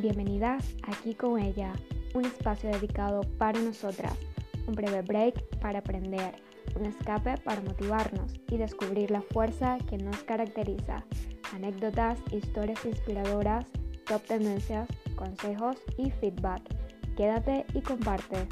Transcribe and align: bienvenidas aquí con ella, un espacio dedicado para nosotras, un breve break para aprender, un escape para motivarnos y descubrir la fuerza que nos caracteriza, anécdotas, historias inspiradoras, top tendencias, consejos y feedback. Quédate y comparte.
bienvenidas 0.00 0.64
aquí 0.84 1.14
con 1.14 1.40
ella, 1.40 1.72
un 2.14 2.24
espacio 2.24 2.70
dedicado 2.70 3.22
para 3.36 3.58
nosotras, 3.58 4.14
un 4.66 4.74
breve 4.74 5.02
break 5.02 5.58
para 5.58 5.80
aprender, 5.80 6.36
un 6.78 6.86
escape 6.86 7.36
para 7.38 7.60
motivarnos 7.62 8.34
y 8.48 8.58
descubrir 8.58 9.10
la 9.10 9.22
fuerza 9.22 9.78
que 9.88 9.98
nos 9.98 10.22
caracteriza, 10.22 11.04
anécdotas, 11.52 12.20
historias 12.30 12.84
inspiradoras, 12.84 13.66
top 14.06 14.22
tendencias, 14.22 14.88
consejos 15.16 15.76
y 15.96 16.10
feedback. 16.10 16.62
Quédate 17.16 17.66
y 17.74 17.80
comparte. 17.80 18.46